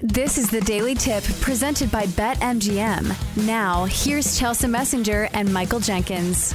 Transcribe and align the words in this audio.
This 0.00 0.36
is 0.36 0.50
the 0.50 0.60
Daily 0.60 0.94
Tip 0.94 1.24
presented 1.40 1.90
by 1.90 2.04
BetMGM. 2.04 3.46
Now, 3.46 3.86
here's 3.86 4.38
Chelsea 4.38 4.66
Messenger 4.66 5.30
and 5.32 5.50
Michael 5.50 5.80
Jenkins. 5.80 6.54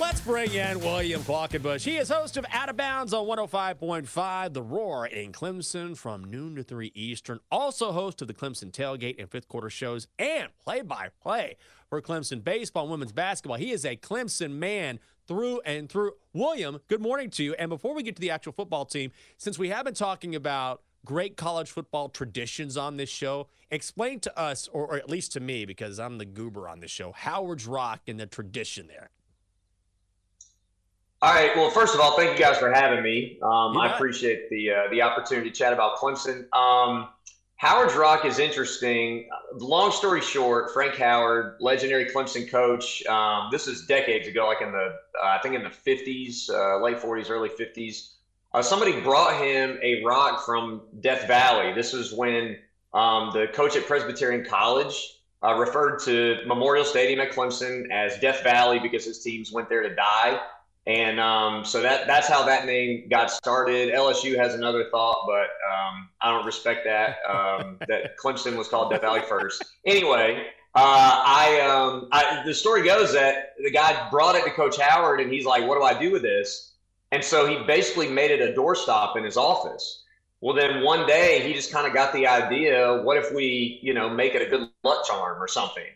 Let's 0.00 0.20
bring 0.22 0.52
in 0.52 0.80
William 0.80 1.22
Quailkinbush. 1.22 1.84
He 1.84 1.96
is 1.96 2.08
host 2.08 2.36
of 2.36 2.44
Out 2.50 2.70
of 2.70 2.76
Bounds 2.76 3.12
on 3.12 3.24
105.5 3.24 4.52
The 4.52 4.62
Roar 4.62 5.06
in 5.06 5.30
Clemson 5.30 5.96
from 5.96 6.24
noon 6.24 6.56
to 6.56 6.64
3 6.64 6.90
Eastern. 6.92 7.38
Also 7.52 7.92
host 7.92 8.20
of 8.20 8.26
the 8.26 8.34
Clemson 8.34 8.72
Tailgate 8.72 9.20
and 9.20 9.30
fifth 9.30 9.46
quarter 9.46 9.70
shows 9.70 10.08
and 10.18 10.48
play 10.58 10.82
by 10.82 11.10
play 11.22 11.56
for 11.88 12.02
Clemson 12.02 12.42
baseball 12.42 12.82
and 12.82 12.90
women's 12.90 13.12
basketball. 13.12 13.58
He 13.58 13.70
is 13.70 13.84
a 13.84 13.94
Clemson 13.94 14.54
man 14.54 14.98
through 15.28 15.60
and 15.60 15.88
through. 15.88 16.14
William, 16.32 16.80
good 16.88 17.00
morning 17.00 17.30
to 17.30 17.44
you. 17.44 17.54
And 17.54 17.68
before 17.68 17.94
we 17.94 18.02
get 18.02 18.16
to 18.16 18.20
the 18.20 18.32
actual 18.32 18.52
football 18.52 18.86
team, 18.86 19.12
since 19.36 19.56
we 19.56 19.68
have 19.68 19.84
been 19.84 19.94
talking 19.94 20.34
about 20.34 20.82
great 21.04 21.36
college 21.36 21.70
football 21.70 22.08
traditions 22.08 22.76
on 22.76 22.96
this 22.96 23.08
show. 23.08 23.48
Explain 23.70 24.20
to 24.20 24.38
us, 24.38 24.68
or, 24.68 24.86
or, 24.86 24.96
at 24.96 25.08
least 25.08 25.32
to 25.32 25.40
me, 25.40 25.64
because 25.64 25.98
I'm 25.98 26.18
the 26.18 26.24
goober 26.24 26.68
on 26.68 26.80
this 26.80 26.90
show, 26.90 27.12
Howard's 27.12 27.66
Rock 27.66 28.00
and 28.06 28.18
the 28.18 28.26
tradition 28.26 28.86
there. 28.86 29.10
All 31.20 31.34
right. 31.34 31.54
Well, 31.56 31.70
first 31.70 31.94
of 31.94 32.00
all, 32.00 32.16
thank 32.16 32.38
you 32.38 32.44
guys 32.44 32.58
for 32.58 32.72
having 32.72 33.02
me. 33.02 33.38
Um, 33.42 33.76
I 33.76 33.92
appreciate 33.92 34.48
the 34.50 34.70
uh, 34.70 34.82
the 34.90 35.02
opportunity 35.02 35.50
to 35.50 35.56
chat 35.56 35.72
about 35.72 35.96
Clemson. 35.96 36.46
Um, 36.54 37.08
Howard's 37.56 37.96
Rock 37.96 38.24
is 38.24 38.38
interesting. 38.38 39.28
Long 39.54 39.90
story 39.90 40.20
short, 40.20 40.72
Frank 40.72 40.94
Howard, 40.94 41.56
legendary 41.58 42.04
Clemson 42.04 42.48
coach. 42.48 43.04
Um, 43.06 43.48
this 43.50 43.66
is 43.66 43.84
decades 43.86 44.28
ago, 44.28 44.46
like 44.46 44.62
in 44.62 44.70
the 44.70 44.94
uh, 45.20 45.26
I 45.26 45.38
think 45.42 45.56
in 45.56 45.64
the 45.64 45.68
50s, 45.68 46.48
uh, 46.50 46.80
late 46.80 46.98
40s, 46.98 47.30
early 47.30 47.48
50s. 47.48 48.12
Uh, 48.54 48.62
somebody 48.62 49.00
brought 49.00 49.40
him 49.42 49.78
a 49.82 50.02
rock 50.04 50.44
from 50.44 50.82
Death 51.00 51.26
Valley. 51.26 51.72
This 51.74 51.92
was 51.92 52.12
when 52.14 52.56
um, 52.94 53.30
the 53.32 53.48
coach 53.52 53.76
at 53.76 53.86
Presbyterian 53.86 54.44
College 54.44 55.18
uh, 55.44 55.54
referred 55.54 55.98
to 56.00 56.38
Memorial 56.46 56.84
Stadium 56.84 57.20
at 57.20 57.30
Clemson 57.32 57.90
as 57.90 58.18
Death 58.18 58.42
Valley 58.42 58.78
because 58.78 59.04
his 59.04 59.22
teams 59.22 59.52
went 59.52 59.68
there 59.68 59.82
to 59.82 59.94
die. 59.94 60.40
And 60.86 61.20
um, 61.20 61.66
so 61.66 61.82
that 61.82 62.06
that's 62.06 62.28
how 62.28 62.46
that 62.46 62.64
name 62.64 63.08
got 63.10 63.30
started. 63.30 63.92
LSU 63.92 64.38
has 64.38 64.54
another 64.54 64.88
thought, 64.90 65.26
but 65.26 65.50
um, 65.70 66.08
I 66.22 66.30
don't 66.30 66.46
respect 66.46 66.86
that. 66.86 67.18
Um, 67.28 67.76
that 67.88 68.16
Clemson 68.16 68.56
was 68.56 68.68
called 68.68 68.90
Death 68.90 69.02
Valley 69.02 69.20
first. 69.28 69.62
Anyway, 69.84 70.46
uh, 70.74 71.22
I, 71.26 71.60
um, 71.60 72.08
I 72.10 72.42
the 72.46 72.54
story 72.54 72.82
goes 72.84 73.12
that 73.12 73.52
the 73.62 73.70
guy 73.70 74.08
brought 74.10 74.34
it 74.34 74.44
to 74.44 74.50
Coach 74.50 74.80
Howard, 74.80 75.20
and 75.20 75.30
he's 75.30 75.44
like, 75.44 75.68
"What 75.68 75.76
do 75.78 75.84
I 75.84 75.98
do 76.00 76.10
with 76.10 76.22
this?" 76.22 76.72
And 77.10 77.24
so 77.24 77.46
he 77.46 77.64
basically 77.66 78.08
made 78.08 78.30
it 78.30 78.40
a 78.40 78.58
doorstop 78.58 79.16
in 79.16 79.24
his 79.24 79.36
office. 79.36 80.04
Well, 80.40 80.54
then 80.54 80.84
one 80.84 81.06
day 81.06 81.40
he 81.46 81.54
just 81.54 81.72
kind 81.72 81.86
of 81.86 81.94
got 81.94 82.12
the 82.12 82.26
idea: 82.26 83.00
what 83.02 83.16
if 83.16 83.32
we, 83.32 83.80
you 83.82 83.94
know, 83.94 84.08
make 84.08 84.34
it 84.34 84.42
a 84.42 84.50
good 84.50 84.68
luck 84.84 85.06
charm 85.06 85.42
or 85.42 85.48
something? 85.48 85.86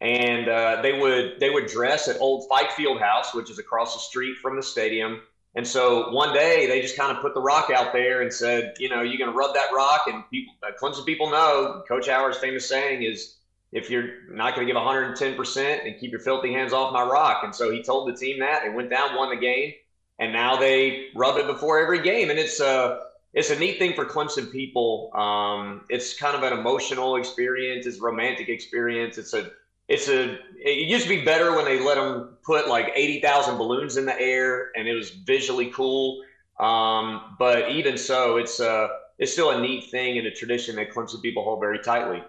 And 0.00 0.48
uh, 0.48 0.80
they 0.82 0.92
would 0.98 1.40
they 1.40 1.50
would 1.50 1.66
dress 1.66 2.06
at 2.06 2.20
Old 2.20 2.48
Fike 2.48 2.72
Field 2.72 3.00
House, 3.00 3.34
which 3.34 3.50
is 3.50 3.58
across 3.58 3.94
the 3.94 4.00
street 4.00 4.36
from 4.38 4.56
the 4.56 4.62
stadium. 4.62 5.20
And 5.54 5.66
so 5.66 6.10
one 6.10 6.34
day 6.34 6.66
they 6.66 6.80
just 6.80 6.96
kind 6.96 7.16
of 7.16 7.22
put 7.22 7.34
the 7.34 7.40
rock 7.40 7.70
out 7.74 7.92
there 7.92 8.20
and 8.22 8.32
said, 8.32 8.74
you 8.78 8.88
know, 8.88 9.00
you're 9.00 9.18
going 9.18 9.32
to 9.32 9.36
rub 9.36 9.54
that 9.54 9.72
rock, 9.74 10.02
and 10.06 10.22
people, 10.30 10.54
uh, 10.62 10.70
Clemson 10.80 11.04
people 11.04 11.30
know 11.30 11.82
Coach 11.88 12.06
Howard's 12.06 12.38
famous 12.38 12.68
saying 12.68 13.02
is, 13.02 13.36
if 13.72 13.90
you're 13.90 14.30
not 14.30 14.54
going 14.54 14.66
to 14.66 14.72
give 14.72 14.76
110 14.76 15.34
percent 15.34 15.82
and 15.84 15.98
keep 15.98 16.12
your 16.12 16.20
filthy 16.20 16.52
hands 16.52 16.72
off 16.72 16.92
my 16.92 17.02
rock. 17.02 17.42
And 17.42 17.54
so 17.54 17.72
he 17.72 17.82
told 17.82 18.08
the 18.08 18.16
team 18.16 18.38
that 18.40 18.62
they 18.62 18.68
went 18.68 18.90
down, 18.90 19.16
won 19.16 19.30
the 19.30 19.40
game 19.40 19.72
and 20.18 20.32
now 20.32 20.56
they 20.56 21.08
rub 21.14 21.36
it 21.36 21.46
before 21.46 21.78
every 21.80 22.02
game, 22.02 22.30
and 22.30 22.38
it's 22.38 22.60
a 22.60 23.00
it's 23.34 23.50
a 23.50 23.58
neat 23.58 23.78
thing 23.78 23.94
for 23.94 24.04
Clemson 24.04 24.50
people. 24.50 25.10
Um, 25.14 25.84
it's 25.90 26.18
kind 26.18 26.36
of 26.36 26.42
an 26.42 26.58
emotional 26.58 27.16
experience. 27.16 27.86
It's 27.86 27.98
a 27.98 28.02
romantic 28.02 28.48
experience. 28.48 29.18
It's 29.18 29.34
a 29.34 29.50
it's 29.88 30.08
a 30.08 30.38
it 30.56 30.88
used 30.88 31.04
to 31.04 31.08
be 31.08 31.24
better 31.24 31.54
when 31.54 31.64
they 31.64 31.80
let 31.80 31.96
them 31.96 32.36
put 32.44 32.68
like 32.68 32.90
80,000 32.94 33.58
balloons 33.58 33.96
in 33.96 34.06
the 34.06 34.20
air 34.20 34.70
and 34.76 34.88
it 34.88 34.94
was 34.94 35.10
visually 35.10 35.70
cool. 35.70 36.22
Um, 36.58 37.36
but 37.38 37.70
even 37.70 37.96
so, 37.96 38.36
it's 38.36 38.60
uh, 38.60 38.88
it's 39.18 39.32
still 39.32 39.50
a 39.50 39.60
neat 39.60 39.90
thing 39.90 40.18
and 40.18 40.26
a 40.26 40.30
tradition 40.30 40.76
that 40.76 40.90
Clemson 40.90 41.22
people 41.22 41.44
hold 41.44 41.60
very 41.60 41.78
tightly. 41.80 42.22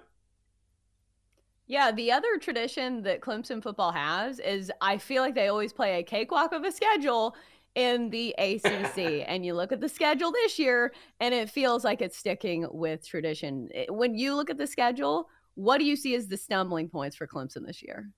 Yeah, 1.68 1.92
the 1.92 2.12
other 2.12 2.38
tradition 2.40 3.04
that 3.04 3.22
Clemson 3.22 3.62
football 3.62 3.92
has 3.92 4.40
is 4.40 4.72
I 4.82 4.98
feel 4.98 5.22
like 5.22 5.36
they 5.36 5.48
always 5.48 5.72
play 5.72 6.00
a 6.00 6.04
cakewalk 6.04 6.52
of 6.52 6.64
a 6.64 6.72
schedule 6.72 7.36
in 7.76 8.10
the 8.10 8.34
ACC. 8.38 9.26
and 9.28 9.46
you 9.46 9.54
look 9.54 9.72
at 9.72 9.82
the 9.82 9.90
schedule 9.90 10.32
this 10.32 10.60
year, 10.60 10.94
and 11.20 11.34
it 11.34 11.50
feels 11.50 11.84
like 11.84 12.02
it's 12.02 12.18
sticking 12.18 12.68
with 12.72 13.08
tradition. 13.08 13.70
When 13.90 14.16
you 14.16 14.36
look 14.36 14.50
at 14.50 14.58
the 14.58 14.68
schedule, 14.68 15.30
what 15.56 15.78
do 15.78 15.86
you 15.86 15.96
see 15.96 16.16
as 16.16 16.28
the 16.28 16.38
stumbling 16.38 16.90
points 16.90 17.16
for 17.16 17.28
Clemson 17.28 17.66
this 17.66 17.84
year? 17.84 18.10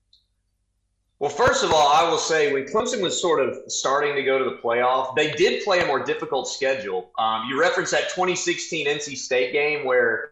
Well, 1.20 1.30
first 1.30 1.64
of 1.64 1.72
all, 1.72 1.88
I 1.88 2.10
will 2.10 2.18
say 2.18 2.52
when 2.52 2.64
Clemson 2.66 3.00
was 3.00 3.22
sort 3.22 3.48
of 3.48 3.56
starting 3.68 4.16
to 4.16 4.24
go 4.24 4.40
to 4.40 4.44
the 4.44 4.58
playoff, 4.58 5.16
they 5.16 5.32
did 5.34 5.64
play 5.64 5.80
a 5.80 5.86
more 5.86 6.04
difficult 6.04 6.48
schedule. 6.48 7.12
Um, 7.20 7.46
you 7.48 7.60
referenced 7.60 7.92
that 7.92 8.10
2016 8.10 8.88
NC 8.88 9.16
State 9.18 9.54
game 9.54 9.86
where 9.86 10.32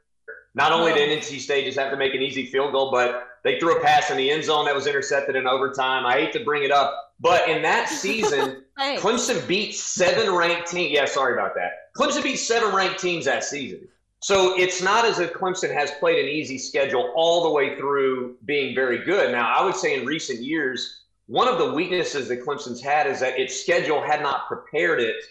not 0.59 0.73
only 0.73 0.93
did 0.93 1.17
NC 1.17 1.39
State 1.39 1.63
just 1.63 1.79
have 1.79 1.89
to 1.89 1.95
make 1.95 2.13
an 2.13 2.21
easy 2.21 2.45
field 2.45 2.73
goal, 2.73 2.91
but 2.91 3.29
they 3.45 3.57
threw 3.61 3.77
a 3.77 3.81
pass 3.81 4.11
in 4.11 4.17
the 4.17 4.29
end 4.29 4.43
zone 4.43 4.65
that 4.65 4.75
was 4.75 4.87
intercepted 4.87 5.37
in 5.37 5.47
overtime. 5.47 6.05
I 6.05 6.19
hate 6.19 6.33
to 6.33 6.43
bring 6.43 6.63
it 6.63 6.71
up, 6.71 7.13
but 7.21 7.47
in 7.47 7.61
that 7.61 7.87
season, 7.89 8.65
Clemson 8.77 9.47
beat 9.47 9.73
seven 9.73 10.35
ranked 10.35 10.69
teams. 10.69 10.91
Yeah, 10.91 11.05
sorry 11.05 11.33
about 11.33 11.55
that. 11.55 11.93
Clemson 11.97 12.23
beat 12.23 12.35
seven 12.35 12.75
ranked 12.75 12.99
teams 12.99 13.23
that 13.23 13.45
season. 13.45 13.87
So 14.19 14.59
it's 14.59 14.81
not 14.81 15.05
as 15.05 15.19
if 15.19 15.31
Clemson 15.31 15.73
has 15.73 15.91
played 15.91 16.19
an 16.21 16.29
easy 16.29 16.57
schedule 16.57 17.13
all 17.15 17.43
the 17.43 17.51
way 17.51 17.77
through 17.77 18.35
being 18.43 18.75
very 18.75 19.05
good. 19.05 19.31
Now, 19.31 19.55
I 19.57 19.63
would 19.63 19.77
say 19.77 19.97
in 19.97 20.05
recent 20.05 20.41
years, 20.41 21.03
one 21.27 21.47
of 21.47 21.57
the 21.57 21.71
weaknesses 21.71 22.27
that 22.27 22.43
Clemson's 22.43 22.81
had 22.81 23.07
is 23.07 23.21
that 23.21 23.39
its 23.39 23.57
schedule 23.61 24.01
had 24.01 24.21
not 24.21 24.49
prepared 24.49 24.99
it 24.99 25.23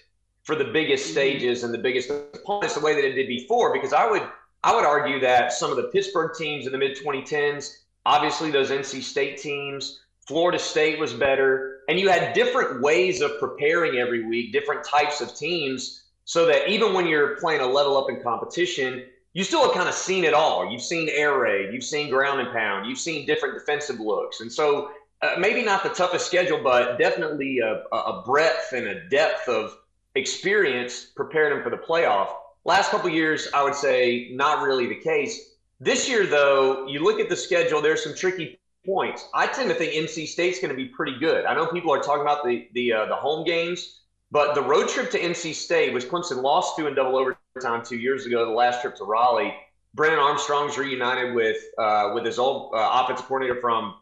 for 0.45 0.55
the 0.55 0.65
biggest 0.65 1.05
mm-hmm. 1.05 1.13
stages 1.13 1.65
and 1.65 1.75
the 1.75 1.79
biggest 1.79 2.09
opponents 2.09 2.77
the 2.77 2.81
way 2.81 2.95
that 2.95 3.05
it 3.05 3.13
did 3.13 3.29
before. 3.29 3.75
Because 3.75 3.93
I 3.93 4.11
would 4.11 4.27
I 4.65 4.75
would 4.75 4.85
argue 4.85 5.21
that 5.21 5.53
some 5.53 5.71
of 5.71 5.77
the 5.77 5.85
Pittsburgh 5.85 6.33
teams 6.37 6.67
in 6.67 6.73
the 6.73 6.79
mid 6.79 6.97
2010s, 6.97 7.79
obviously 8.05 8.51
those 8.51 8.71
NC 8.71 9.03
State 9.03 9.39
teams, 9.39 10.01
Florida 10.27 10.59
State 10.59 10.99
was 10.99 11.13
better, 11.15 11.81
and 11.89 11.99
you 11.99 12.09
had 12.09 12.35
different 12.35 12.83
ways 12.83 13.21
of 13.21 13.39
preparing 13.39 13.99
every 13.99 14.27
week, 14.27 14.53
different 14.53 14.85
types 14.85 15.21
of 15.21 15.35
teams, 15.35 16.03
so 16.25 16.45
that 16.47 16.69
even 16.69 16.93
when 16.93 17.07
you're 17.07 17.37
playing 17.37 17.61
a 17.61 17.67
level 17.67 17.97
up 17.97 18.11
in 18.11 18.21
competition, 18.23 19.05
you 19.33 19.45
still 19.45 19.63
have 19.63 19.73
kind 19.73 19.89
of 19.89 19.95
seen 19.95 20.25
it 20.25 20.35
all. 20.35 20.71
You've 20.71 20.83
seen 20.83 21.09
air 21.09 21.39
raid, 21.39 21.73
you've 21.73 21.85
seen 21.85 22.11
ground 22.11 22.41
and 22.41 22.53
pound, 22.53 22.87
you've 22.87 22.99
seen 22.99 23.25
different 23.25 23.55
defensive 23.55 24.01
looks, 24.01 24.41
and 24.41 24.53
so 24.53 24.91
uh, 25.23 25.35
maybe 25.39 25.63
not 25.63 25.83
the 25.83 25.89
toughest 25.89 26.27
schedule, 26.27 26.61
but 26.63 26.99
definitely 26.99 27.59
a, 27.61 27.83
a 27.93 28.23
breadth 28.27 28.73
and 28.73 28.87
a 28.87 29.09
depth 29.09 29.49
of 29.49 29.79
experience 30.15 31.07
prepared 31.17 31.53
them 31.53 31.63
for 31.63 31.71
the 31.71 31.77
playoff. 31.77 32.29
Last 32.69 32.91
couple 32.91 33.09
years, 33.09 33.49
I 33.55 33.63
would 33.63 33.75
say 33.75 34.29
not 34.33 34.63
really 34.63 34.87
the 34.87 35.01
case. 35.01 35.55
This 35.81 36.07
year, 36.07 36.27
though, 36.27 36.87
you 36.87 37.03
look 37.03 37.19
at 37.19 37.31
the 37.31 37.35
schedule, 37.35 37.81
there's 37.81 38.05
some 38.05 38.15
tricky 38.15 38.61
points. 38.85 39.27
I 39.33 39.47
tend 39.47 39.71
to 39.71 39.75
think 39.75 39.95
NC 39.95 40.27
State's 40.27 40.61
going 40.61 40.69
to 40.69 40.77
be 40.77 40.85
pretty 40.85 41.19
good. 41.19 41.47
I 41.47 41.55
know 41.55 41.67
people 41.69 41.95
are 41.95 42.03
talking 42.03 42.21
about 42.21 42.45
the 42.45 42.69
the 42.75 42.93
uh, 42.93 43.07
the 43.07 43.15
home 43.15 43.47
games, 43.47 44.03
but 44.31 44.55
the 44.55 44.61
road 44.61 44.87
trip 44.87 45.11
to 45.13 45.19
NC 45.19 45.55
State, 45.55 45.95
which 45.95 46.09
Clemson 46.09 46.43
lost 46.43 46.77
to 46.77 46.87
in 46.87 46.95
double 46.95 47.17
overtime 47.17 47.83
two 47.83 47.97
years 47.97 48.27
ago, 48.27 48.45
the 48.45 48.51
last 48.51 48.83
trip 48.83 48.97
to 48.97 49.05
Raleigh. 49.05 49.55
Brennan 49.95 50.19
Armstrong's 50.19 50.77
reunited 50.77 51.35
with 51.35 51.57
uh, 51.79 52.11
with 52.13 52.27
his 52.27 52.39
old 52.39 52.75
uh, 52.75 53.03
offensive 53.03 53.25
coordinator 53.25 53.63
from 53.63 53.95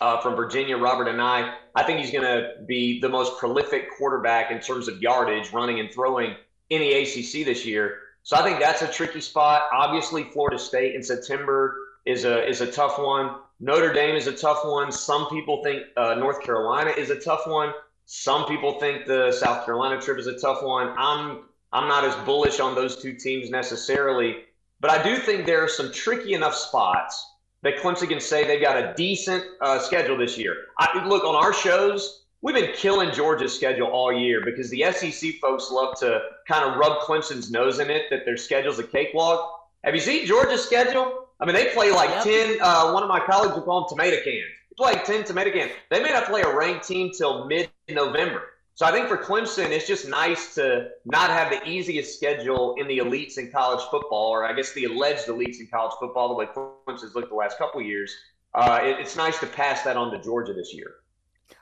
uh, 0.00 0.20
from 0.20 0.34
Virginia, 0.34 0.76
Robert 0.76 1.06
Anae. 1.06 1.54
I 1.76 1.84
think 1.84 2.00
he's 2.00 2.10
going 2.10 2.24
to 2.24 2.64
be 2.66 3.00
the 3.00 3.08
most 3.08 3.38
prolific 3.38 3.96
quarterback 3.96 4.50
in 4.50 4.58
terms 4.58 4.88
of 4.88 5.00
yardage, 5.00 5.52
running 5.52 5.78
and 5.78 5.88
throwing 5.94 6.34
in 6.72 6.80
the 6.80 6.92
ACC 6.94 7.44
this 7.44 7.66
year. 7.66 7.98
So 8.22 8.36
I 8.36 8.42
think 8.42 8.58
that's 8.58 8.80
a 8.80 8.88
tricky 8.88 9.20
spot. 9.20 9.64
Obviously, 9.72 10.24
Florida 10.24 10.58
State 10.58 10.94
in 10.94 11.02
September 11.02 11.76
is 12.06 12.24
a 12.24 12.48
is 12.48 12.62
a 12.62 12.70
tough 12.70 12.98
one. 12.98 13.36
Notre 13.60 13.92
Dame 13.92 14.16
is 14.16 14.26
a 14.26 14.32
tough 14.32 14.64
one. 14.64 14.90
Some 14.90 15.28
people 15.28 15.62
think 15.62 15.82
uh, 15.96 16.14
North 16.14 16.40
Carolina 16.40 16.90
is 16.90 17.10
a 17.10 17.20
tough 17.20 17.46
one. 17.46 17.72
Some 18.06 18.46
people 18.46 18.80
think 18.80 19.06
the 19.06 19.32
South 19.32 19.64
Carolina 19.66 20.00
trip 20.00 20.18
is 20.18 20.26
a 20.26 20.38
tough 20.38 20.62
one. 20.62 20.94
I'm 20.96 21.44
I'm 21.72 21.88
not 21.88 22.04
as 22.04 22.14
bullish 22.24 22.58
on 22.58 22.74
those 22.74 23.02
two 23.02 23.12
teams 23.12 23.50
necessarily, 23.50 24.44
but 24.80 24.90
I 24.90 25.02
do 25.02 25.16
think 25.16 25.44
there 25.44 25.62
are 25.62 25.68
some 25.68 25.92
tricky 25.92 26.32
enough 26.32 26.54
spots 26.54 27.28
that 27.62 27.76
Clemson 27.76 28.08
can 28.08 28.20
say 28.20 28.46
they've 28.46 28.62
got 28.62 28.76
a 28.76 28.94
decent 28.96 29.44
uh, 29.60 29.78
schedule 29.78 30.16
this 30.16 30.36
year. 30.38 30.56
I, 30.78 31.06
look 31.06 31.24
on 31.24 31.34
our 31.34 31.52
shows 31.52 32.21
we've 32.42 32.54
been 32.54 32.74
killing 32.74 33.12
Georgia's 33.12 33.54
schedule 33.54 33.88
all 33.88 34.12
year 34.12 34.42
because 34.44 34.68
the 34.68 34.84
SEC 34.92 35.34
folks 35.40 35.70
love 35.70 35.98
to 36.00 36.20
kind 36.46 36.68
of 36.68 36.76
rub 36.76 37.00
Clemson's 37.00 37.50
nose 37.50 37.78
in 37.78 37.88
it 37.88 38.04
that 38.10 38.24
their 38.24 38.36
schedule's 38.36 38.78
a 38.78 38.84
cakewalk. 38.84 39.70
Have 39.84 39.94
you 39.94 40.00
seen 40.00 40.26
Georgia's 40.26 40.64
schedule? 40.64 41.28
I 41.40 41.46
mean, 41.46 41.54
they 41.54 41.72
play 41.72 41.90
like 41.90 42.10
yep. 42.10 42.24
10, 42.24 42.58
uh, 42.60 42.92
one 42.92 43.02
of 43.02 43.08
my 43.08 43.20
colleagues 43.20 43.54
would 43.54 43.64
call 43.64 43.80
them 43.80 43.88
tomato 43.88 44.16
cans. 44.22 44.44
They 44.70 44.74
play 44.76 44.92
like 44.92 45.04
10 45.04 45.24
tomato 45.24 45.50
cans. 45.50 45.72
They 45.90 46.02
may 46.02 46.10
not 46.10 46.26
play 46.26 46.42
a 46.42 46.54
ranked 46.54 46.86
team 46.86 47.10
till 47.16 47.46
mid 47.46 47.70
November. 47.88 48.42
So 48.74 48.86
I 48.86 48.92
think 48.92 49.06
for 49.06 49.18
Clemson, 49.18 49.70
it's 49.70 49.86
just 49.86 50.08
nice 50.08 50.54
to 50.54 50.88
not 51.04 51.30
have 51.30 51.50
the 51.50 51.68
easiest 51.68 52.16
schedule 52.16 52.74
in 52.78 52.88
the 52.88 52.98
elites 52.98 53.36
in 53.36 53.50
college 53.50 53.84
football, 53.90 54.30
or 54.30 54.46
I 54.46 54.54
guess 54.54 54.72
the 54.72 54.84
alleged 54.84 55.26
elites 55.26 55.60
in 55.60 55.66
college 55.66 55.92
football, 56.00 56.28
the 56.28 56.34
way 56.34 56.46
Clemson's 56.46 57.14
looked 57.14 57.28
the 57.28 57.34
last 57.34 57.58
couple 57.58 57.82
years. 57.82 58.14
Uh, 58.54 58.80
it, 58.82 58.98
it's 58.98 59.14
nice 59.14 59.38
to 59.40 59.46
pass 59.46 59.82
that 59.82 59.96
on 59.96 60.10
to 60.12 60.22
Georgia 60.22 60.54
this 60.54 60.74
year. 60.74 60.94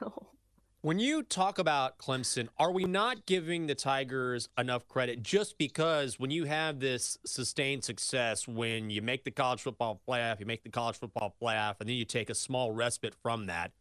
When 0.83 0.99
you 0.99 1.23
talk 1.23 1.59
about 1.59 1.99
Clemson, 1.99 2.49
are 2.59 2.73
we 2.73 2.85
not 2.85 3.27
giving 3.27 3.67
the 3.67 3.75
Tigers 3.75 4.49
enough 4.57 4.89
credit 4.89 5.23
just 5.23 5.59
because 5.59 6.19
when 6.19 6.31
you 6.31 6.45
have 6.45 6.81
this 6.81 7.19
sustained 7.27 7.85
success, 7.85 8.49
when 8.49 8.89
you 8.89 9.03
make 9.03 9.25
the 9.25 9.31
college 9.31 9.61
football 9.61 10.01
playoff, 10.09 10.41
you 10.41 10.47
make 10.47 10.63
the 10.63 10.71
college 10.71 10.97
football 10.97 11.37
playoff, 11.39 11.75
and 11.81 11.89
then 11.91 11.97
you 11.97 12.07
take 12.07 12.31
a 12.31 12.35
small 12.35 12.73
respite 12.73 13.15
from 13.23 13.45
that? 13.45 13.73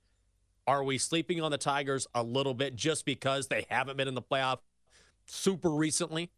Are 0.67 0.83
we 0.83 0.97
sleeping 0.97 1.41
on 1.41 1.51
the 1.51 1.57
Tigers 1.57 2.05
a 2.13 2.21
little 2.21 2.53
bit 2.53 2.75
just 2.75 3.05
because 3.05 3.47
they 3.47 3.65
haven't 3.69 3.95
been 3.95 4.09
in 4.09 4.13
the 4.13 4.21
playoff 4.21 4.57
super 5.25 5.69
recently? 5.69 6.31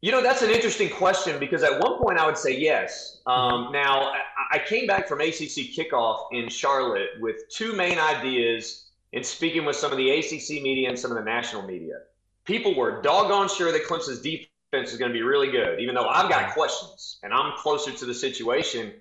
You 0.00 0.12
know, 0.12 0.22
that's 0.22 0.42
an 0.42 0.50
interesting 0.50 0.88
question 0.90 1.40
because 1.40 1.64
at 1.64 1.80
one 1.80 1.98
point 1.98 2.18
I 2.18 2.26
would 2.26 2.38
say 2.38 2.56
yes. 2.56 3.20
Um, 3.26 3.64
mm-hmm. 3.64 3.72
now, 3.72 4.12
I 4.52 4.60
came 4.60 4.86
back 4.86 5.08
from 5.08 5.20
ACC 5.20 5.74
kickoff 5.76 6.26
in 6.30 6.48
Charlotte 6.48 7.10
with 7.20 7.48
two 7.50 7.74
main 7.74 7.98
ideas 7.98 8.90
in 9.12 9.24
speaking 9.24 9.64
with 9.64 9.74
some 9.74 9.90
of 9.90 9.98
the 9.98 10.10
ACC 10.10 10.62
media 10.62 10.88
and 10.88 10.98
some 10.98 11.10
of 11.10 11.16
the 11.16 11.24
national 11.24 11.62
media. 11.62 11.94
People 12.44 12.76
were 12.76 13.02
doggone 13.02 13.48
sure 13.48 13.72
that 13.72 13.86
Clemson's 13.86 14.20
defense 14.20 14.92
is 14.92 14.98
going 14.98 15.10
to 15.10 15.18
be 15.18 15.22
really 15.22 15.50
good, 15.50 15.80
even 15.80 15.94
though 15.94 16.08
I've 16.08 16.30
got 16.30 16.52
questions 16.52 17.18
and 17.24 17.32
I'm 17.32 17.52
closer 17.56 17.90
to 17.90 18.06
the 18.06 18.14
situation. 18.14 18.92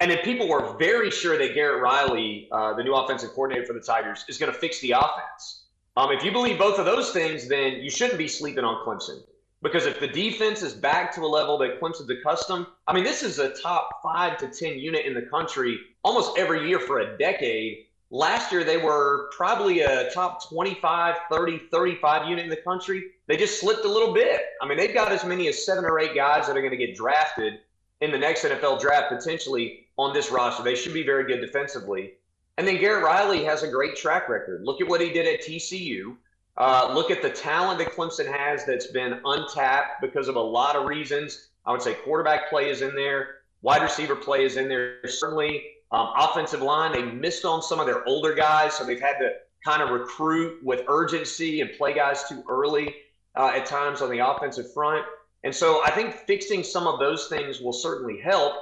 And 0.00 0.10
then 0.10 0.18
people 0.18 0.48
were 0.48 0.76
very 0.78 1.10
sure 1.10 1.36
that 1.36 1.54
Garrett 1.54 1.82
Riley, 1.82 2.48
uh, 2.52 2.72
the 2.74 2.84
new 2.84 2.94
offensive 2.94 3.30
coordinator 3.30 3.66
for 3.66 3.72
the 3.74 3.80
Tigers, 3.80 4.24
is 4.28 4.38
going 4.38 4.52
to 4.52 4.58
fix 4.58 4.80
the 4.80 4.92
offense. 4.92 5.64
Um, 5.96 6.10
if 6.12 6.24
you 6.24 6.32
believe 6.32 6.58
both 6.58 6.78
of 6.78 6.86
those 6.86 7.10
things, 7.10 7.48
then 7.48 7.74
you 7.82 7.90
shouldn't 7.90 8.18
be 8.18 8.28
sleeping 8.28 8.64
on 8.64 8.86
Clemson. 8.86 9.20
Because 9.62 9.86
if 9.86 9.98
the 9.98 10.06
defense 10.06 10.62
is 10.62 10.72
back 10.72 11.12
to 11.14 11.22
a 11.22 11.26
level 11.26 11.58
that 11.58 11.80
Clemson's 11.80 12.08
accustomed, 12.08 12.66
I 12.86 12.92
mean, 12.92 13.02
this 13.02 13.22
is 13.22 13.38
a 13.40 13.50
top 13.60 14.00
five 14.02 14.38
to 14.38 14.48
10 14.48 14.78
unit 14.78 15.04
in 15.04 15.14
the 15.14 15.22
country 15.22 15.78
almost 16.04 16.38
every 16.38 16.68
year 16.68 16.78
for 16.78 17.00
a 17.00 17.18
decade. 17.18 17.86
Last 18.10 18.52
year, 18.52 18.64
they 18.64 18.76
were 18.76 19.30
probably 19.36 19.80
a 19.80 20.10
top 20.12 20.48
25, 20.48 21.16
30, 21.30 21.58
35 21.70 22.28
unit 22.28 22.44
in 22.44 22.50
the 22.50 22.56
country. 22.56 23.02
They 23.26 23.36
just 23.36 23.60
slipped 23.60 23.84
a 23.84 23.88
little 23.88 24.14
bit. 24.14 24.40
I 24.62 24.68
mean, 24.68 24.78
they've 24.78 24.94
got 24.94 25.10
as 25.12 25.24
many 25.24 25.48
as 25.48 25.66
seven 25.66 25.84
or 25.84 25.98
eight 25.98 26.14
guys 26.14 26.46
that 26.46 26.56
are 26.56 26.60
going 26.60 26.70
to 26.70 26.76
get 26.78 26.96
drafted 26.96 27.54
in 28.00 28.12
the 28.12 28.18
next 28.18 28.44
NFL 28.44 28.80
draft 28.80 29.10
potentially 29.10 29.88
on 29.98 30.14
this 30.14 30.30
roster. 30.30 30.62
They 30.62 30.76
should 30.76 30.94
be 30.94 31.02
very 31.02 31.24
good 31.24 31.40
defensively. 31.40 32.12
And 32.56 32.66
then 32.66 32.78
Garrett 32.78 33.04
Riley 33.04 33.44
has 33.44 33.62
a 33.62 33.68
great 33.68 33.96
track 33.96 34.28
record. 34.28 34.64
Look 34.64 34.80
at 34.80 34.88
what 34.88 35.00
he 35.00 35.10
did 35.12 35.26
at 35.26 35.46
TCU. 35.46 36.16
Uh, 36.58 36.90
look 36.92 37.12
at 37.12 37.22
the 37.22 37.30
talent 37.30 37.78
that 37.78 37.94
Clemson 37.94 38.26
has 38.26 38.64
that's 38.64 38.88
been 38.88 39.20
untapped 39.24 40.00
because 40.00 40.26
of 40.26 40.34
a 40.34 40.40
lot 40.40 40.74
of 40.74 40.86
reasons. 40.86 41.50
I 41.64 41.70
would 41.70 41.80
say 41.80 41.94
quarterback 41.94 42.50
play 42.50 42.68
is 42.68 42.82
in 42.82 42.96
there, 42.96 43.36
wide 43.62 43.80
receiver 43.80 44.16
play 44.16 44.44
is 44.44 44.56
in 44.56 44.68
there. 44.68 44.98
Certainly, 45.06 45.62
um, 45.92 46.10
offensive 46.16 46.60
line, 46.60 46.90
they 46.90 47.02
missed 47.02 47.44
on 47.44 47.62
some 47.62 47.78
of 47.78 47.86
their 47.86 48.04
older 48.08 48.34
guys, 48.34 48.74
so 48.74 48.84
they've 48.84 49.00
had 49.00 49.18
to 49.18 49.34
kind 49.64 49.82
of 49.82 49.90
recruit 49.90 50.58
with 50.64 50.82
urgency 50.88 51.60
and 51.60 51.70
play 51.78 51.94
guys 51.94 52.28
too 52.28 52.42
early 52.48 52.92
uh, 53.36 53.52
at 53.54 53.64
times 53.64 54.02
on 54.02 54.10
the 54.10 54.18
offensive 54.18 54.72
front. 54.72 55.04
And 55.44 55.54
so 55.54 55.84
I 55.84 55.92
think 55.92 56.12
fixing 56.12 56.64
some 56.64 56.88
of 56.88 56.98
those 56.98 57.28
things 57.28 57.60
will 57.60 57.72
certainly 57.72 58.18
help. 58.20 58.54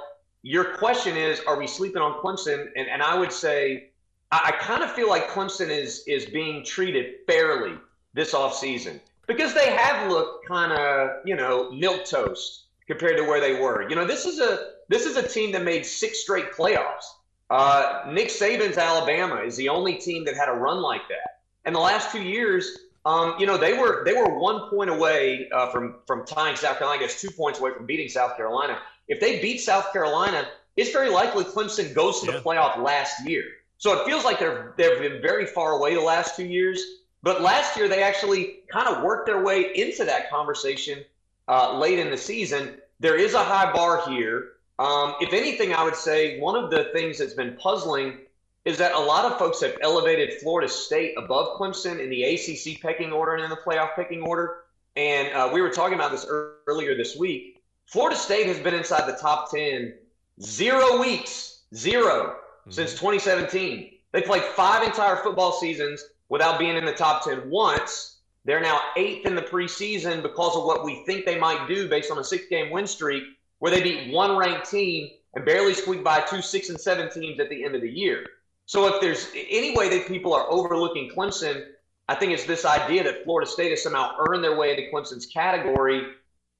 Your 0.43 0.77
question 0.77 1.17
is, 1.17 1.41
are 1.47 1.57
we 1.57 1.65
sleeping 1.65 2.03
on 2.03 2.21
Clemson? 2.21 2.67
And, 2.75 2.87
and 2.87 3.01
I 3.01 3.17
would 3.17 3.31
say, 3.31 3.89
I, 4.31 4.41
I 4.45 4.63
kind 4.63 4.83
of 4.83 4.91
feel 4.91 5.09
like 5.09 5.27
Clemson 5.29 5.69
is 5.69 6.03
is 6.07 6.27
being 6.27 6.63
treated 6.63 7.15
fairly 7.25 7.73
this 8.17 8.33
offseason 8.33 8.99
because 9.27 9.53
they 9.53 9.71
have 9.71 10.09
looked 10.09 10.47
kind 10.47 10.73
of, 10.73 11.25
you 11.25 11.35
know, 11.35 11.71
milk 11.71 12.03
toast 12.03 12.63
compared 12.87 13.15
to 13.17 13.23
where 13.23 13.39
they 13.39 13.59
were. 13.59 13.87
You 13.87 13.95
know, 13.95 14.05
this 14.05 14.25
is 14.25 14.39
a 14.39 14.71
this 14.89 15.05
is 15.05 15.15
a 15.15 15.27
team 15.27 15.51
that 15.51 15.63
made 15.63 15.85
six 15.85 16.19
straight 16.19 16.51
playoffs. 16.51 17.05
Uh, 17.49 18.03
Nick 18.11 18.27
Saban's 18.27 18.77
Alabama 18.77 19.41
is 19.41 19.55
the 19.55 19.69
only 19.69 19.95
team 19.95 20.25
that 20.25 20.35
had 20.35 20.49
a 20.49 20.53
run 20.53 20.81
like 20.81 21.07
that. 21.09 21.41
And 21.63 21.75
the 21.75 21.79
last 21.79 22.11
two 22.11 22.21
years, 22.21 22.77
um, 23.05 23.35
you 23.39 23.45
know, 23.45 23.57
they 23.57 23.73
were 23.73 24.03
they 24.03 24.13
were 24.13 24.37
one 24.39 24.69
point 24.69 24.89
away 24.89 25.47
uh, 25.53 25.69
from 25.69 25.97
from 26.07 26.25
tying 26.25 26.55
South 26.55 26.79
Carolina. 26.79 27.03
I 27.03 27.05
guess 27.05 27.21
two 27.21 27.29
points 27.29 27.59
away 27.59 27.71
from 27.75 27.85
beating 27.85 28.09
South 28.09 28.35
Carolina. 28.35 28.79
If 29.07 29.19
they 29.19 29.39
beat 29.41 29.59
South 29.59 29.93
Carolina, 29.93 30.47
it's 30.75 30.91
very 30.91 31.09
likely 31.09 31.43
Clemson 31.43 31.93
goes 31.93 32.21
to 32.21 32.31
the 32.31 32.39
playoff 32.39 32.81
last 32.83 33.25
year. 33.25 33.43
So 33.77 33.93
it 33.99 34.05
feels 34.05 34.25
like 34.25 34.39
they're 34.39 34.73
they've 34.75 34.99
been 34.99 35.21
very 35.21 35.45
far 35.45 35.73
away 35.73 35.93
the 35.93 36.01
last 36.01 36.35
two 36.35 36.45
years. 36.45 36.83
But 37.27 37.41
last 37.41 37.75
year, 37.75 37.89
they 37.89 38.03
actually 38.03 38.59
kind 38.71 38.87
of 38.87 39.03
worked 39.03 39.25
their 39.25 39.43
way 39.43 39.73
into 39.75 40.05
that 40.05 40.29
conversation 40.29 41.03
uh, 41.49 41.77
late 41.77 41.99
in 41.99 42.09
the 42.09 42.15
season. 42.15 42.77
There 43.01 43.17
is 43.17 43.33
a 43.33 43.43
high 43.43 43.73
bar 43.73 44.09
here. 44.09 44.53
Um, 44.79 45.15
if 45.19 45.33
anything, 45.33 45.73
I 45.73 45.83
would 45.83 45.97
say 45.97 46.39
one 46.39 46.55
of 46.55 46.71
the 46.71 46.85
things 46.93 47.19
that's 47.19 47.33
been 47.33 47.57
puzzling 47.57 48.19
is 48.63 48.77
that 48.77 48.93
a 48.93 48.99
lot 48.99 49.29
of 49.29 49.37
folks 49.37 49.59
have 49.59 49.75
elevated 49.81 50.35
Florida 50.35 50.69
State 50.69 51.15
above 51.17 51.59
Clemson 51.59 51.99
in 51.99 52.09
the 52.09 52.23
ACC 52.23 52.81
pecking 52.81 53.11
order 53.11 53.35
and 53.35 53.43
in 53.43 53.49
the 53.49 53.57
playoff 53.57 53.93
pecking 53.93 54.21
order. 54.21 54.59
And 54.95 55.27
uh, 55.33 55.49
we 55.51 55.59
were 55.59 55.69
talking 55.69 55.95
about 55.95 56.11
this 56.11 56.25
earlier 56.65 56.95
this 56.95 57.17
week. 57.17 57.61
Florida 57.87 58.15
State 58.15 58.47
has 58.47 58.57
been 58.57 58.73
inside 58.73 59.05
the 59.05 59.17
top 59.19 59.51
10 59.51 59.95
zero 60.41 60.97
weeks, 61.01 61.63
0 61.75 62.05
mm-hmm. 62.05 62.71
since 62.71 62.91
2017. 62.91 63.95
They 64.13 64.21
played 64.21 64.43
five 64.43 64.83
entire 64.83 65.17
football 65.17 65.51
seasons 65.51 66.01
without 66.29 66.59
being 66.59 66.75
in 66.75 66.85
the 66.85 66.93
top 66.93 67.23
10 67.23 67.49
once. 67.49 68.17
They're 68.45 68.61
now 68.61 68.79
eighth 68.95 69.25
in 69.25 69.35
the 69.35 69.41
preseason 69.41 70.21
because 70.21 70.55
of 70.55 70.63
what 70.63 70.85
we 70.85 71.03
think 71.05 71.25
they 71.25 71.37
might 71.37 71.67
do 71.67 71.89
based 71.89 72.11
on 72.11 72.17
a 72.17 72.23
six 72.23 72.45
game 72.47 72.71
win 72.71 72.87
streak 72.87 73.23
where 73.59 73.71
they 73.71 73.81
beat 73.81 74.13
one 74.13 74.37
ranked 74.37 74.69
team 74.69 75.09
and 75.33 75.45
barely 75.45 75.73
squeaked 75.73 76.03
by 76.03 76.21
two 76.21 76.41
six 76.41 76.69
and 76.69 76.79
seven 76.79 77.09
teams 77.11 77.39
at 77.39 77.49
the 77.49 77.65
end 77.65 77.75
of 77.75 77.81
the 77.81 77.89
year. 77.89 78.25
So 78.65 78.87
if 78.93 79.01
there's 79.01 79.27
any 79.35 79.75
way 79.77 79.89
that 79.89 80.07
people 80.07 80.33
are 80.33 80.49
overlooking 80.49 81.11
Clemson, 81.15 81.65
I 82.07 82.15
think 82.15 82.31
it's 82.31 82.45
this 82.45 82.65
idea 82.65 83.03
that 83.03 83.23
Florida 83.23 83.49
State 83.49 83.71
has 83.71 83.83
somehow 83.83 84.15
earned 84.17 84.43
their 84.43 84.57
way 84.57 84.71
into 84.71 84.89
Clemson's 84.93 85.25
category 85.25 86.05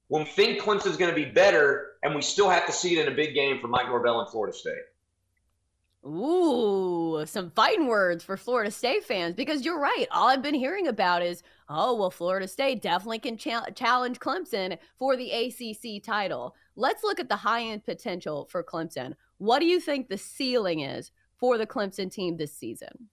when 0.08 0.24
we 0.24 0.28
think 0.28 0.60
Clemson's 0.60 0.96
going 0.96 1.10
to 1.10 1.14
be 1.14 1.30
better, 1.30 1.92
and 2.02 2.14
we 2.14 2.22
still 2.22 2.48
have 2.48 2.66
to 2.66 2.72
see 2.72 2.98
it 2.98 3.06
in 3.06 3.12
a 3.12 3.16
big 3.16 3.34
game 3.34 3.60
for 3.60 3.68
Mike 3.68 3.86
Norvell 3.86 4.20
and 4.20 4.30
Florida 4.30 4.56
State. 4.56 4.74
Ooh, 6.06 7.24
some 7.26 7.50
fighting 7.50 7.86
words 7.88 8.22
for 8.22 8.36
Florida 8.36 8.70
State 8.70 9.04
fans 9.04 9.34
because 9.34 9.64
you're 9.64 9.80
right. 9.80 10.06
All 10.10 10.28
I've 10.28 10.42
been 10.42 10.54
hearing 10.54 10.86
about 10.86 11.22
is, 11.22 11.42
oh, 11.68 11.94
well, 11.96 12.10
Florida 12.10 12.46
State 12.46 12.82
definitely 12.82 13.18
can 13.18 13.36
cha- 13.36 13.70
challenge 13.74 14.20
Clemson 14.20 14.78
for 14.98 15.16
the 15.16 15.30
ACC 15.30 16.02
title. 16.02 16.54
Let's 16.76 17.02
look 17.02 17.18
at 17.18 17.28
the 17.28 17.36
high 17.36 17.62
end 17.62 17.84
potential 17.84 18.46
for 18.50 18.62
Clemson. 18.62 19.14
What 19.38 19.58
do 19.58 19.66
you 19.66 19.80
think 19.80 20.08
the 20.08 20.18
ceiling 20.18 20.80
is 20.80 21.10
for 21.36 21.58
the 21.58 21.66
Clemson 21.66 22.10
team 22.10 22.36
this 22.36 22.54
season? 22.54 23.08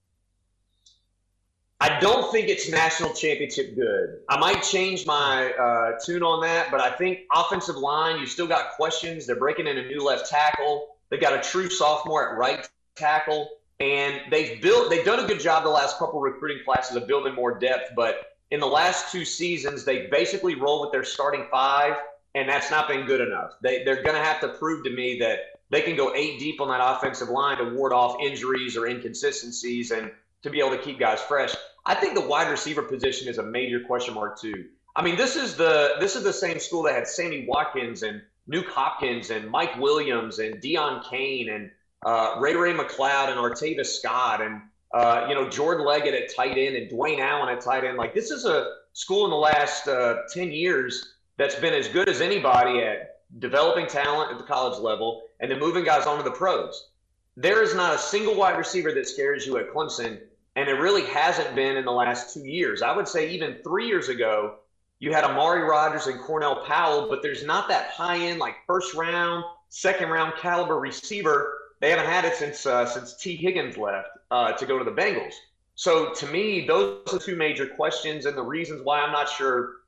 I 1.80 2.00
don't 2.00 2.32
think 2.32 2.48
it's 2.48 2.70
national 2.70 3.12
championship 3.12 3.74
good. 3.74 4.20
I 4.30 4.38
might 4.38 4.62
change 4.62 5.04
my 5.06 5.50
uh, 5.52 5.98
tune 6.04 6.22
on 6.22 6.40
that, 6.42 6.70
but 6.70 6.80
I 6.80 6.90
think 6.90 7.20
offensive 7.34 7.76
line, 7.76 8.18
you 8.18 8.26
still 8.26 8.46
got 8.46 8.70
questions. 8.76 9.26
They're 9.26 9.36
breaking 9.36 9.66
in 9.66 9.76
a 9.76 9.86
new 9.86 10.02
left 10.02 10.30
tackle. 10.30 10.96
They've 11.10 11.20
got 11.20 11.34
a 11.34 11.42
true 11.48 11.68
sophomore 11.68 12.32
at 12.32 12.38
right 12.38 12.66
tackle, 12.96 13.48
and 13.80 14.20
they've 14.30 14.60
built 14.60 14.90
they've 14.90 15.04
done 15.04 15.24
a 15.24 15.26
good 15.26 15.40
job 15.40 15.62
the 15.62 15.70
last 15.70 15.98
couple 15.98 16.20
recruiting 16.20 16.64
classes 16.64 16.96
of 16.96 17.06
building 17.06 17.34
more 17.34 17.58
depth. 17.58 17.92
But 17.94 18.36
in 18.50 18.60
the 18.60 18.66
last 18.66 19.12
two 19.12 19.24
seasons, 19.24 19.84
they 19.84 20.06
basically 20.06 20.54
rolled 20.54 20.82
with 20.82 20.92
their 20.92 21.04
starting 21.04 21.46
five, 21.50 21.94
and 22.34 22.48
that's 22.48 22.70
not 22.70 22.88
been 22.88 23.06
good 23.06 23.20
enough. 23.20 23.52
They 23.62 23.84
they're 23.84 24.02
going 24.02 24.16
to 24.16 24.24
have 24.24 24.40
to 24.40 24.48
prove 24.48 24.84
to 24.84 24.90
me 24.90 25.18
that 25.20 25.60
they 25.70 25.82
can 25.82 25.96
go 25.96 26.14
eight 26.14 26.38
deep 26.38 26.60
on 26.60 26.68
that 26.68 26.80
offensive 26.80 27.28
line 27.28 27.58
to 27.58 27.74
ward 27.74 27.92
off 27.92 28.16
injuries 28.20 28.76
or 28.76 28.86
inconsistencies 28.86 29.90
and 29.90 30.10
to 30.42 30.50
be 30.50 30.60
able 30.60 30.70
to 30.70 30.78
keep 30.78 30.98
guys 30.98 31.20
fresh. 31.20 31.54
I 31.84 31.94
think 31.94 32.14
the 32.14 32.20
wide 32.20 32.50
receiver 32.50 32.82
position 32.82 33.28
is 33.28 33.38
a 33.38 33.42
major 33.42 33.80
question 33.80 34.14
mark 34.14 34.40
too. 34.40 34.66
I 34.94 35.02
mean, 35.02 35.16
this 35.16 35.36
is 35.36 35.56
the 35.56 35.96
this 36.00 36.16
is 36.16 36.24
the 36.24 36.32
same 36.32 36.58
school 36.58 36.82
that 36.84 36.94
had 36.94 37.06
Sammy 37.06 37.46
Watkins 37.48 38.02
and 38.02 38.22
Nuk 38.48 38.66
Hopkins 38.66 39.30
and 39.30 39.50
Mike 39.50 39.76
Williams 39.78 40.38
and 40.38 40.60
Deon 40.62 41.08
Cain 41.10 41.50
and 41.50 41.70
uh, 42.06 42.36
Ray 42.38 42.54
Ray 42.54 42.72
McCloud 42.72 43.28
and 43.28 43.38
Artavis 43.38 43.86
Scott 43.86 44.40
and 44.40 44.62
uh, 44.94 45.26
you 45.28 45.34
know 45.34 45.50
Jordan 45.50 45.84
Leggett 45.84 46.14
at 46.14 46.34
tight 46.34 46.56
end 46.56 46.76
and 46.76 46.88
Dwayne 46.90 47.18
Allen 47.18 47.54
at 47.54 47.60
tight 47.60 47.84
end. 47.84 47.98
Like 47.98 48.14
this 48.14 48.30
is 48.30 48.46
a 48.46 48.74
school 48.92 49.24
in 49.24 49.30
the 49.30 49.36
last 49.36 49.88
uh, 49.88 50.18
ten 50.32 50.52
years 50.52 51.16
that's 51.36 51.56
been 51.56 51.74
as 51.74 51.88
good 51.88 52.08
as 52.08 52.20
anybody 52.20 52.80
at 52.80 53.16
developing 53.40 53.88
talent 53.88 54.30
at 54.30 54.38
the 54.38 54.44
college 54.44 54.80
level 54.80 55.24
and 55.40 55.50
then 55.50 55.58
moving 55.58 55.84
guys 55.84 56.06
on 56.06 56.16
to 56.16 56.22
the 56.22 56.30
pros. 56.30 56.90
There 57.36 57.62
is 57.62 57.74
not 57.74 57.94
a 57.94 57.98
single 57.98 58.34
wide 58.34 58.56
receiver 58.56 58.92
that 58.92 59.06
scares 59.06 59.44
you 59.44 59.58
at 59.58 59.68
Clemson, 59.74 60.20
and 60.54 60.68
it 60.68 60.74
really 60.74 61.04
hasn't 61.06 61.54
been 61.56 61.76
in 61.76 61.84
the 61.84 61.92
last 61.92 62.32
two 62.32 62.46
years. 62.46 62.80
I 62.82 62.96
would 62.96 63.08
say 63.08 63.28
even 63.30 63.56
three 63.64 63.88
years 63.88 64.08
ago, 64.08 64.54
you 65.00 65.12
had 65.12 65.24
Amari 65.24 65.62
Rodgers 65.62 66.06
and 66.06 66.18
Cornell 66.20 66.64
Powell, 66.64 67.08
but 67.10 67.20
there's 67.20 67.44
not 67.44 67.68
that 67.68 67.90
high 67.90 68.16
end, 68.16 68.38
like 68.38 68.54
first 68.66 68.94
round, 68.94 69.44
second 69.68 70.08
round 70.08 70.34
caliber 70.38 70.78
receiver 70.78 71.55
they 71.80 71.90
haven't 71.90 72.06
had 72.06 72.24
it 72.24 72.34
since 72.34 72.66
uh, 72.66 72.86
since 72.86 73.16
Tee 73.16 73.36
Higgins 73.36 73.76
left 73.76 74.08
uh, 74.30 74.52
to 74.52 74.66
go 74.66 74.78
to 74.78 74.84
the 74.84 74.92
Bengals. 74.92 75.34
So 75.74 76.12
to 76.14 76.26
me, 76.26 76.66
those 76.66 77.12
are 77.12 77.18
two 77.18 77.36
major 77.36 77.66
questions 77.66 78.24
and 78.24 78.36
the 78.36 78.42
reasons 78.42 78.80
why 78.82 79.00
I'm 79.00 79.12
not 79.12 79.28
sure 79.28 79.82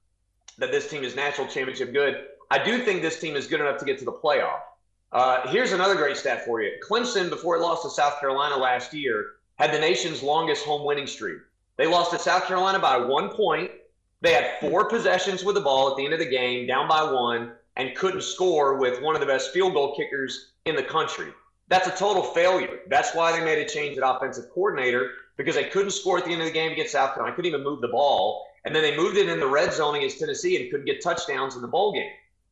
that 0.58 0.70
this 0.70 0.90
team 0.90 1.02
is 1.02 1.16
national 1.16 1.46
championship 1.46 1.92
good. 1.92 2.26
I 2.50 2.62
do 2.62 2.78
think 2.84 3.00
this 3.00 3.20
team 3.20 3.36
is 3.36 3.46
good 3.46 3.60
enough 3.60 3.78
to 3.78 3.84
get 3.84 3.98
to 4.00 4.04
the 4.04 4.12
playoff. 4.12 4.60
Uh, 5.12 5.48
here's 5.48 5.72
another 5.72 5.94
great 5.94 6.16
stat 6.16 6.44
for 6.44 6.60
you. 6.60 6.72
Clemson, 6.86 7.30
before 7.30 7.56
it 7.56 7.60
lost 7.60 7.82
to 7.84 7.90
South 7.90 8.20
Carolina 8.20 8.56
last 8.56 8.92
year, 8.92 9.36
had 9.56 9.72
the 9.72 9.78
nation's 9.78 10.22
longest 10.22 10.64
home 10.64 10.84
winning 10.84 11.06
streak. 11.06 11.38
They 11.76 11.86
lost 11.86 12.10
to 12.10 12.18
South 12.18 12.46
Carolina 12.46 12.78
by 12.78 12.98
one 12.98 13.30
point. 13.30 13.70
They 14.20 14.32
had 14.32 14.58
four 14.60 14.88
possessions 14.88 15.44
with 15.44 15.54
the 15.54 15.60
ball 15.60 15.90
at 15.90 15.96
the 15.96 16.04
end 16.04 16.12
of 16.12 16.18
the 16.18 16.28
game, 16.28 16.66
down 16.66 16.88
by 16.88 17.02
one, 17.02 17.52
and 17.76 17.94
couldn't 17.94 18.22
score 18.22 18.74
with 18.76 19.00
one 19.00 19.14
of 19.14 19.20
the 19.20 19.26
best 19.26 19.52
field 19.52 19.72
goal 19.72 19.96
kickers 19.96 20.50
in 20.66 20.76
the 20.76 20.82
country. 20.82 21.32
That's 21.68 21.86
a 21.86 21.90
total 21.90 22.22
failure. 22.22 22.80
That's 22.88 23.14
why 23.14 23.32
they 23.32 23.44
made 23.44 23.58
a 23.58 23.68
change 23.68 23.98
at 23.98 24.08
offensive 24.08 24.46
coordinator 24.50 25.10
because 25.36 25.54
they 25.54 25.64
couldn't 25.64 25.90
score 25.90 26.18
at 26.18 26.24
the 26.24 26.32
end 26.32 26.40
of 26.40 26.46
the 26.46 26.52
game 26.52 26.72
against 26.72 26.92
South 26.92 27.14
Carolina. 27.14 27.36
Couldn't 27.36 27.50
even 27.50 27.64
move 27.64 27.80
the 27.80 27.88
ball. 27.88 28.46
And 28.64 28.74
then 28.74 28.82
they 28.82 28.96
moved 28.96 29.16
it 29.16 29.28
in 29.28 29.38
the 29.38 29.46
red 29.46 29.72
zone 29.72 29.94
against 29.94 30.18
Tennessee 30.18 30.60
and 30.60 30.70
couldn't 30.70 30.86
get 30.86 31.02
touchdowns 31.02 31.56
in 31.56 31.62
the 31.62 31.68
bowl 31.68 31.92
game. 31.92 32.10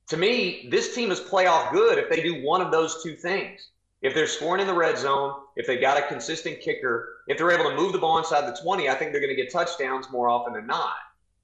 To 0.09 0.17
me, 0.17 0.69
this 0.71 0.95
team 0.95 1.11
is 1.11 1.21
playoff 1.21 1.73
good 1.73 1.99
if 1.99 2.09
they 2.09 2.23
do 2.23 2.45
one 2.45 2.61
of 2.61 2.71
those 2.71 3.03
two 3.03 3.17
things. 3.17 3.69
If 4.03 4.15
they're 4.15 4.27
scoring 4.27 4.61
in 4.61 4.67
the 4.67 4.75
red 4.75 4.99
zone, 4.99 5.35
if 5.57 5.67
they've 5.67 5.81
got 5.81 5.99
a 5.99 6.07
consistent 6.07 6.61
kicker, 6.61 7.23
if 7.27 7.39
they're 7.39 7.51
able 7.51 7.71
to 7.71 7.77
move 7.77 7.93
the 7.93 7.99
ball 7.99 8.19
inside 8.19 8.47
the 8.47 8.57
20, 8.63 8.89
I 8.89 8.95
think 8.95 9.11
they're 9.11 9.21
going 9.21 9.35
to 9.35 9.43
get 9.43 9.51
touchdowns 9.51 10.11
more 10.11 10.29
often 10.29 10.53
than 10.53 10.67
not. 10.67 10.95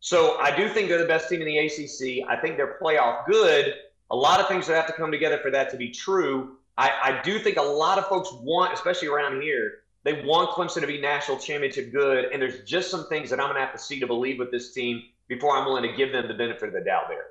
So 0.01 0.39
I 0.39 0.55
do 0.55 0.69
think 0.69 0.89
they're 0.89 0.99
the 0.99 1.07
best 1.07 1.29
team 1.29 1.41
in 1.41 1.47
the 1.47 1.59
ACC. 1.59 2.29
I 2.29 2.37
think 2.41 2.57
they're 2.57 2.79
playoff 2.81 3.27
good. 3.27 3.75
A 4.11 4.17
lot 4.17 4.41
of 4.41 4.47
things 4.47 4.67
that 4.67 4.77
have 4.77 4.87
to 4.87 4.93
come 4.93 5.11
together 5.11 5.39
for 5.39 5.51
that 5.51 5.71
to 5.71 5.77
be 5.77 5.91
true. 5.91 6.59
I, 6.79 6.91
I 7.03 7.23
do 7.23 7.39
think 7.39 7.57
a 7.57 7.63
lot 7.63 7.99
of 7.99 8.07
folks 8.07 8.31
want, 8.33 8.73
especially 8.73 9.09
around 9.09 9.43
here, 9.43 9.83
they 10.05 10.23
want 10.25 10.51
Clemson 10.51 10.81
to 10.81 10.87
be 10.87 11.01
national 11.01 11.39
championship 11.39 11.93
good. 11.93 12.27
And 12.27 12.41
there's 12.41 12.65
just 12.65 12.91
some 12.91 13.07
things 13.09 13.31
that 13.31 13.39
I'm 13.39 13.47
going 13.47 13.57
to 13.57 13.61
have 13.61 13.73
to 13.73 13.79
see 13.79 14.01
to 14.01 14.07
believe 14.07 14.39
with 14.39 14.51
this 14.51 14.73
team 14.73 15.03
before 15.29 15.57
I'm 15.57 15.65
willing 15.65 15.89
to 15.89 15.97
give 15.97 16.13
them 16.13 16.29
the 16.29 16.35
benefit 16.35 16.69
of 16.69 16.73
the 16.73 16.81
doubt 16.81 17.05
there. 17.09 17.27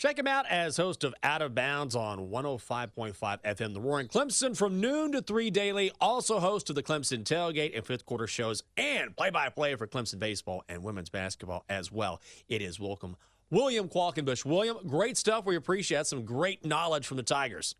Check 0.00 0.18
him 0.18 0.26
out 0.26 0.46
as 0.48 0.78
host 0.78 1.04
of 1.04 1.14
Out 1.22 1.42
of 1.42 1.54
Bounds 1.54 1.94
on 1.94 2.30
105.5 2.30 3.14
FM 3.14 3.74
The 3.74 3.80
Roaring 3.82 4.08
Clemson 4.08 4.56
from 4.56 4.80
noon 4.80 5.12
to 5.12 5.20
3 5.20 5.50
daily. 5.50 5.92
Also 6.00 6.40
host 6.40 6.70
of 6.70 6.76
the 6.76 6.82
Clemson 6.82 7.22
Tailgate 7.22 7.76
and 7.76 7.84
fifth 7.84 8.06
quarter 8.06 8.26
shows 8.26 8.62
and 8.78 9.14
play 9.14 9.28
by 9.28 9.50
play 9.50 9.74
for 9.74 9.86
Clemson 9.86 10.18
baseball 10.18 10.64
and 10.70 10.82
women's 10.82 11.10
basketball 11.10 11.66
as 11.68 11.92
well. 11.92 12.22
It 12.48 12.62
is 12.62 12.80
welcome. 12.80 13.16
William 13.50 13.88
Quailkinbush. 13.88 14.46
William, 14.46 14.78
great 14.86 15.18
stuff. 15.18 15.44
We 15.44 15.56
appreciate 15.56 16.06
some 16.06 16.24
great 16.24 16.64
knowledge 16.64 17.06
from 17.06 17.18
the 17.18 17.22
Tigers. 17.22 17.74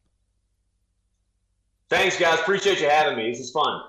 Thanks, 1.91 2.19
guys. 2.19 2.39
Appreciate 2.39 2.81
you 2.81 2.89
having 2.89 3.19
me. 3.19 3.31
This 3.31 3.41
is 3.41 3.51
fun. 3.51 3.83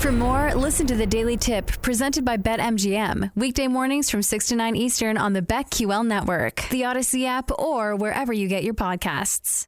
For 0.00 0.12
more, 0.12 0.54
listen 0.54 0.86
to 0.86 0.94
the 0.94 1.06
Daily 1.06 1.36
Tip 1.36 1.66
presented 1.82 2.24
by 2.24 2.36
BetMGM. 2.36 3.32
Weekday 3.36 3.68
mornings 3.68 4.10
from 4.10 4.22
6 4.22 4.48
to 4.48 4.56
9 4.56 4.76
Eastern 4.76 5.18
on 5.18 5.32
the 5.32 5.42
BetQL 5.42 6.06
network, 6.06 6.66
the 6.70 6.82
Audacy 6.82 7.26
app, 7.26 7.50
or 7.58 7.96
wherever 7.96 8.32
you 8.32 8.48
get 8.48 8.64
your 8.64 8.74
podcasts. 8.74 9.66